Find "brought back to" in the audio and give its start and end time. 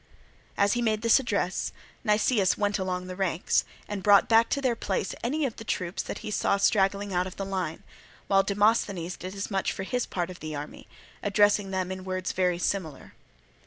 4.01-4.59